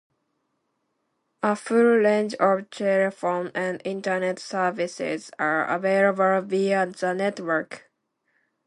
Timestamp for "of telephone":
2.39-3.51